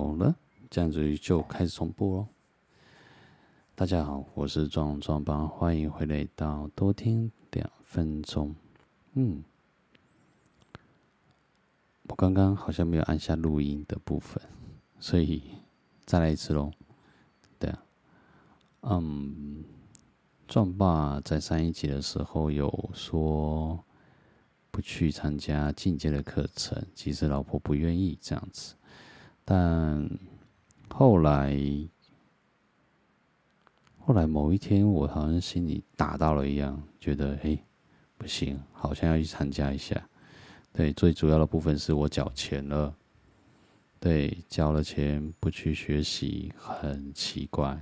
[0.00, 0.34] 好了，
[0.70, 2.26] 这样子就开始重播喽。
[3.74, 8.54] 大家好，我是壮壮帮，欢迎回来到多听两分钟。
[9.12, 9.44] 嗯，
[12.04, 14.42] 我刚刚好像没有按下录音的部分，
[14.98, 15.42] 所以
[16.06, 16.70] 再来一次喽。
[17.58, 17.82] 对啊，
[18.80, 19.62] 嗯，
[20.48, 23.78] 壮爸在上一集的时候有说
[24.70, 28.74] 不去参加进阶的课程，其实老婆不愿意这样子。
[29.50, 30.08] 但
[30.88, 31.58] 后来，
[33.98, 37.58] 后来某一天，我好像心里打到了一样，觉得嘿，
[38.16, 40.00] 不行，好像要去参加一下。
[40.72, 42.94] 对，最主要的部分是我缴钱了，
[43.98, 47.76] 对，交了钱不去学习很奇怪，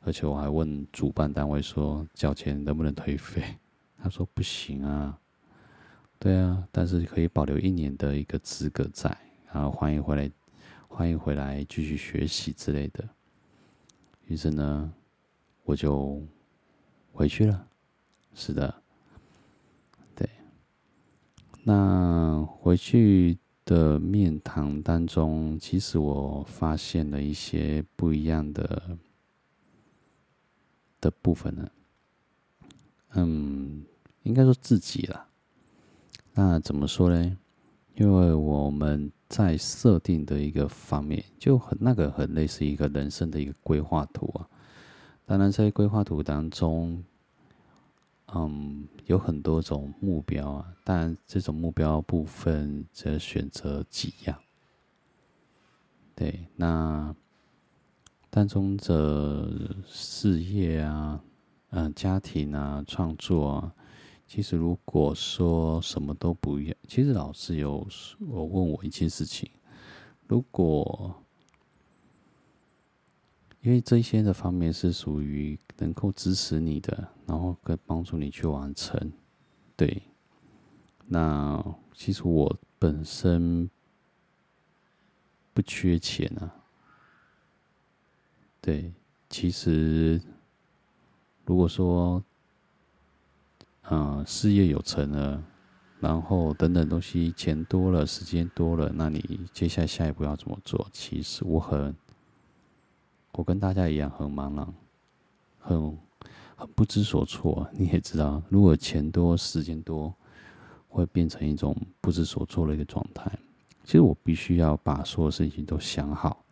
[0.00, 3.42] 而且我还问主办单位说，缴钱能不能退费？
[4.02, 5.18] 他说不行啊。
[6.18, 9.14] 对啊，但是可以保留一年的一个资格在，
[9.52, 10.30] 然后欢迎回来。
[10.96, 13.06] 欢迎回来，继续学习之类的。
[14.28, 14.90] 于是呢，
[15.64, 16.22] 我就
[17.12, 17.68] 回去了。
[18.32, 18.82] 是的，
[20.14, 20.26] 对。
[21.64, 28.98] 那回去的面谈当中，其实我发现了一些不一样的
[30.98, 31.70] 的部分呢。
[33.10, 33.84] 嗯，
[34.22, 35.28] 应该说自己啦。
[36.32, 37.36] 那怎么说呢？
[37.96, 39.12] 因为我们。
[39.28, 44.48] 在设定的一个方面，就很那个很类似一个人生的一个规划图啊。
[45.24, 47.02] 当然，在规划图当中，
[48.32, 50.72] 嗯，有很多种目标啊。
[50.84, 54.38] 但这种目标部分则选择几样。
[56.14, 57.14] 对，那
[58.30, 61.20] 当中的事业啊，
[61.70, 63.74] 嗯，家庭啊，创作啊。
[64.28, 67.86] 其实，如果说什么都不要，其实老师有
[68.18, 69.48] 我问我一件事情：
[70.26, 71.22] 如果
[73.62, 79.12] 因为这些的方面是属于能够支持你的，然后可以帮助你去完成，
[79.76, 80.02] 对，
[81.06, 81.64] 那
[81.94, 83.70] 其实我本身
[85.54, 86.52] 不缺钱啊，
[88.60, 88.92] 对，
[89.30, 90.20] 其实
[91.44, 92.22] 如果说。
[93.88, 95.42] 嗯，事业有成了，
[96.00, 100.88] 然后等等东西，钱多了，时间多了，那你接下来下一步要怎么做？
[100.92, 101.94] 其实我很，
[103.32, 104.74] 我跟大家一样很茫然，
[105.60, 105.98] 很
[106.56, 107.68] 很不知所措。
[107.72, 110.12] 你也知道，如果钱多，时间多，
[110.88, 113.30] 会变成一种不知所措的一个状态。
[113.84, 116.44] 其实我必须要把所有事情都想好，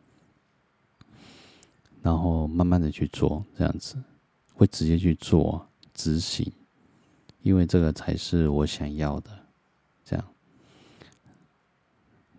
[2.01, 3.97] 然后慢慢的去做，这样子
[4.55, 6.53] 会直接去做执行。
[7.44, 9.31] 因为这个才是我想要的，
[10.03, 10.25] 这样，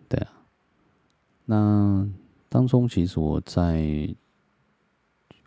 [0.08, 0.32] 对啊。
[1.44, 2.08] 那
[2.48, 4.12] 当中其实我在，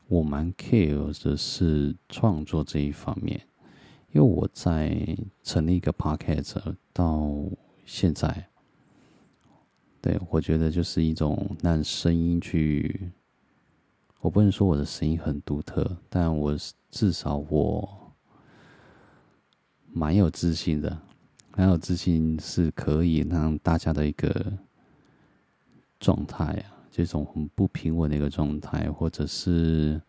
[0.07, 3.37] 我蛮 care 的是创作这一方面，
[4.13, 4.97] 因为我在
[5.43, 6.55] 成立一个 podcast
[6.93, 7.29] 到
[7.85, 8.47] 现在，
[9.99, 13.11] 对，我觉得就是一种让声音去，
[14.21, 16.57] 我不能说我的声音很独特，但我
[16.89, 18.08] 至少我。
[19.99, 20.97] 蛮有自信的，
[21.57, 24.53] 蛮有自信是可以让大家的一个
[25.99, 30.01] 状态啊，这种很不平稳的一个状态，或者是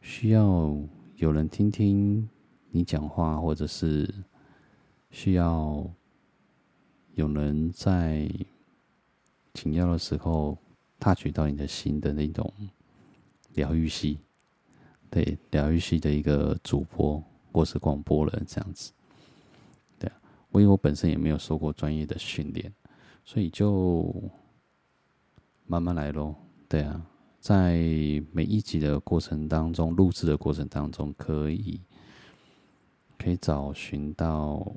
[0.00, 0.76] 需要
[1.14, 2.28] 有人听听
[2.72, 4.12] 你讲话，或者是
[5.12, 5.88] 需要
[7.14, 8.28] 有人在
[9.54, 10.58] 紧要的时候
[10.98, 12.52] touch 到你的心的那种
[13.54, 14.18] 疗愈系，
[15.08, 17.22] 对，疗愈系的一个主播
[17.52, 18.90] 或是广播人这样子。
[20.52, 22.70] 我因为我本身也没有受过专业的训练，
[23.24, 24.14] 所以就
[25.66, 26.34] 慢慢来喽。
[26.68, 27.06] 对啊，
[27.40, 27.76] 在
[28.32, 31.80] 每一集的过程当中，录制的过程当中，可以
[33.18, 34.76] 可以找寻到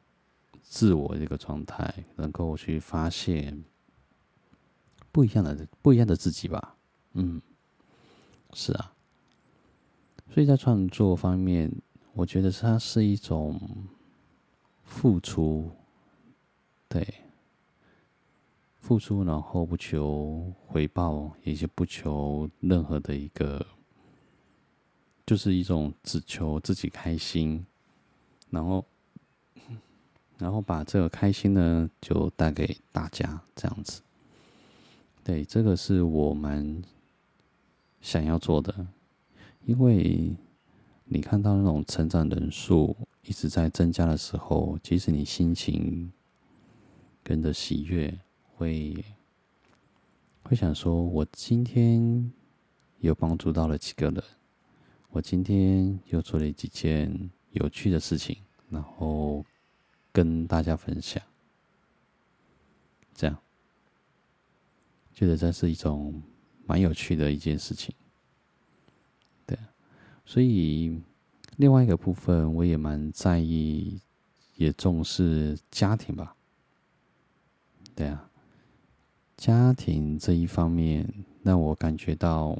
[0.62, 3.62] 自我这个状态，能够去发现
[5.12, 6.78] 不一样的不一样的自己吧。
[7.16, 7.42] 嗯，
[8.54, 8.94] 是啊。
[10.30, 11.70] 所以在创作方面，
[12.14, 13.60] 我觉得它是一种。
[14.86, 15.70] 付出，
[16.88, 17.06] 对，
[18.80, 23.66] 付出，然后不求回报，也就不求任何的一个，
[25.26, 27.66] 就是一种只求自己开心，
[28.50, 28.86] 然后，
[30.38, 34.02] 然后把这个开心呢，就带给大家，这样子。
[35.24, 36.84] 对，这个是我们
[38.00, 38.88] 想要做的，
[39.66, 40.36] 因为
[41.06, 42.96] 你看到那种成长人数。
[43.28, 46.14] 一直在增加的时候，其实你心情
[47.24, 48.20] 跟着喜悦
[48.54, 49.04] 会
[50.44, 52.32] 会想说，我今天
[53.00, 54.24] 又帮助到了几个人，
[55.10, 58.38] 我今天又做了几件有趣的事情，
[58.70, 59.44] 然后
[60.12, 61.20] 跟大家分享，
[63.16, 63.36] 这样
[65.16, 66.22] 觉得这是一种
[66.68, 67.92] 蛮有趣的一件事情。
[70.26, 71.02] 所以
[71.58, 74.02] 另外一个部分，我也蛮在意，
[74.56, 76.36] 也重视家庭吧。
[77.94, 78.30] 对啊，
[79.38, 81.08] 家庭这一方面
[81.44, 82.58] 让我感觉到，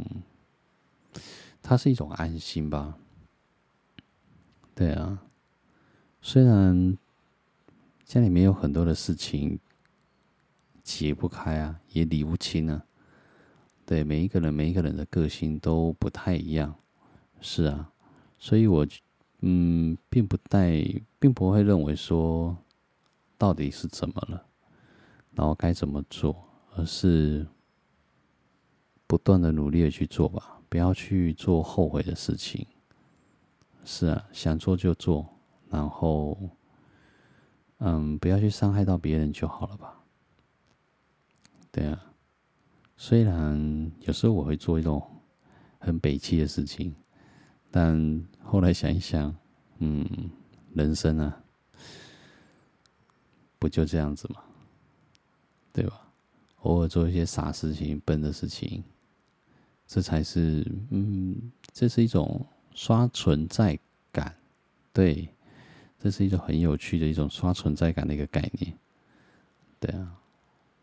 [1.62, 2.98] 它是一种安心吧。
[4.74, 5.24] 对啊，
[6.22, 6.98] 虽然
[8.06, 9.60] 家里面有很多的事情
[10.84, 12.86] 解不开啊，也理不清啊。
[13.86, 16.76] 对，每一个人，每一个人的个性都不太一样，
[17.42, 17.92] 是啊，
[18.40, 18.86] 所以我
[19.42, 20.84] 嗯，并不带，
[21.20, 22.58] 并不会认为说
[23.38, 24.46] 到底是怎么了，
[25.34, 26.36] 然后该怎么做，
[26.76, 27.46] 而是
[29.06, 32.66] 不断的努力的去做吧，不要去做后悔的事情。
[33.84, 35.28] 是啊，想做就做，
[35.70, 36.38] 然后
[37.78, 40.02] 嗯，不要去伤害到别人就好了吧。
[41.72, 42.02] 对啊。
[42.98, 45.04] 虽然有时候我会做一种
[45.80, 46.96] 很北七的事情，
[47.78, 49.36] 但后来想一想，
[49.80, 50.08] 嗯，
[50.74, 51.44] 人生啊，
[53.60, 54.42] 不就这样子吗？
[55.74, 56.08] 对吧？
[56.62, 58.82] 偶尔做一些傻事情、笨的事情，
[59.86, 63.78] 这才是，嗯，这是一种刷存在
[64.10, 64.34] 感，
[64.94, 65.28] 对，
[66.00, 68.74] 这是一种很有趣的一种刷存在感的一个概念。
[69.82, 70.16] 对啊，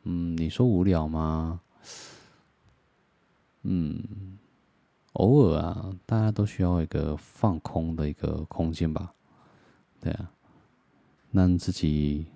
[0.02, 1.58] 嗯，你说无聊吗？
[3.62, 4.38] 嗯，
[5.14, 9.14] 偶尔啊，大家都需要一个放空的一个空间吧，
[9.98, 10.30] 对啊，
[11.30, 12.26] 让自己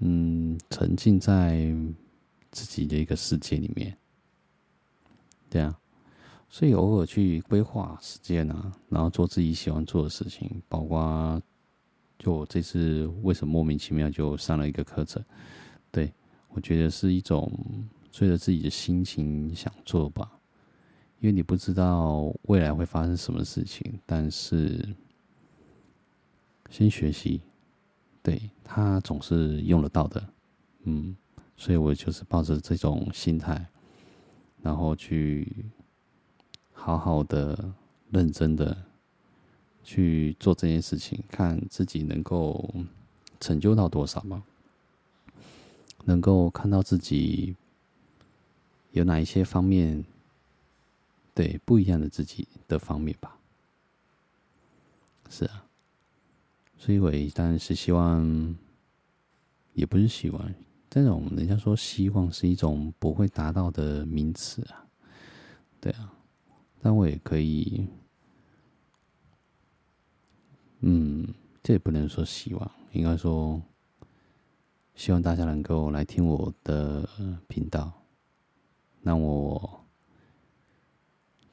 [0.00, 1.74] 嗯沉浸在
[2.50, 3.96] 自己的一个世界里面，
[5.48, 5.74] 对啊，
[6.50, 11.40] 所以偶尔去规划时间啊，然后做自己喜欢做的事情，包括
[12.18, 15.24] 就我这次为什么莫名其妙就上了一个课程，
[15.90, 16.12] 对，
[16.50, 17.50] 我觉得是一种。
[18.12, 20.35] 随着自己的心情想做吧，
[21.20, 24.86] 因为你不知道未来会发生什么事情，但是
[26.70, 27.40] 先学习，
[28.22, 30.28] 对，他总是用得到的，
[30.84, 31.16] 嗯，
[31.56, 33.66] 所以我就是抱着这种心态，
[34.62, 35.64] 然后去
[36.72, 37.72] 好好的、
[38.10, 38.76] 认真的
[39.82, 42.74] 去做这件事情，看自己能够
[43.40, 44.44] 成就到多少嘛，
[46.04, 47.56] 能够看到自己。
[48.92, 50.02] 有哪一些方面，
[51.36, 53.36] 对不一样的自己的方面吧？
[55.28, 55.66] 是啊，
[56.78, 58.56] 所以我当然是希望，
[59.74, 60.54] 也不是希望，
[60.88, 64.86] 这种人家说希望是一种不会达到的名词啊，
[65.78, 66.10] 对啊，
[66.80, 67.86] 但我也可以，
[70.80, 73.60] 嗯，这也不能说希望，应该说
[74.94, 77.06] 希望大家能够来听我的
[77.46, 77.92] 频道。
[79.02, 79.85] 让我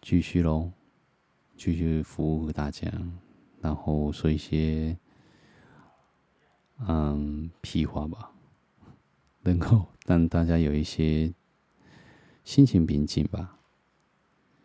[0.05, 0.69] 继续喽，
[1.55, 2.91] 继续服务大家，
[3.61, 4.97] 然后说一些
[6.79, 8.33] 嗯屁话吧，
[9.43, 11.33] 能够让大家有一些
[12.43, 13.57] 心情平静吧，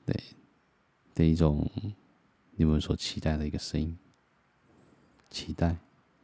[0.04, 0.20] 对
[1.14, 1.70] 的一种
[2.56, 3.96] 你们所期待的一个声音，
[5.30, 5.76] 期待，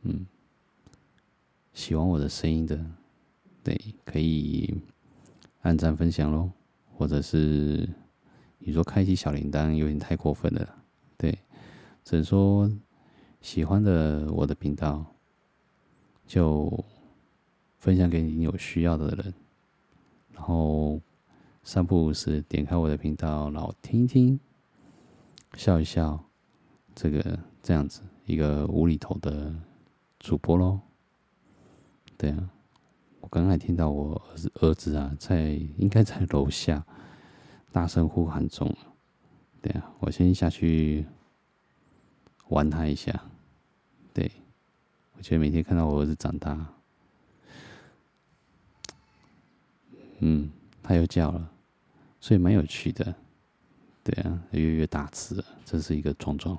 [0.03, 0.27] 嗯，
[1.73, 2.85] 喜欢我的声音的，
[3.63, 4.75] 对，可以。
[5.63, 6.51] 按赞分享喽，
[6.93, 7.89] 或者是
[8.67, 10.83] 你说开启小铃铛有点太过分了，
[11.19, 11.39] 对，
[12.03, 12.71] 只能说
[13.43, 15.05] 喜欢的我的频道
[16.27, 16.85] 就
[17.79, 19.35] 分享给你有需要的人，
[20.33, 20.99] 然后
[21.63, 24.41] 三不五时点开我的频道，然后听一听，
[25.57, 26.19] 笑一笑，
[26.95, 29.55] 这个这样子一个无厘头的
[30.19, 30.81] 主播喽，
[32.17, 32.51] 对啊。
[33.21, 36.85] 我刚才听到我儿子儿子啊，在应该在楼下
[37.75, 38.73] 大声呼喊中。
[39.61, 41.05] 对啊，我先下去
[42.47, 43.21] 玩他一下。
[44.13, 44.31] 对，
[45.17, 46.73] 我觉得每天看到我儿子长大，
[50.21, 50.49] 嗯，
[50.85, 51.51] 他又叫了，
[52.21, 53.13] 所以蛮有趣的。
[54.05, 56.57] 对啊，越越大只了，这是一个壮壮。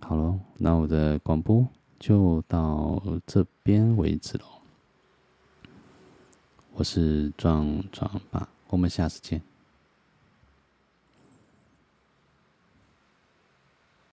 [0.00, 4.46] 好了，那我的广播就到这边为止喽。
[6.72, 9.42] 我是壮壮爸，我们下次见。